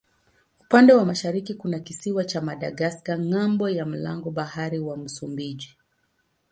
Upande 0.61 0.93
wa 0.93 1.05
mashariki 1.05 1.53
kuna 1.53 1.79
kisiwa 1.79 2.23
cha 2.25 2.41
Madagaska 2.41 3.19
ng'ambo 3.19 3.69
ya 3.69 3.85
mlango 3.85 4.31
bahari 4.31 4.79
wa 4.79 4.97
Msumbiji. 4.97 5.77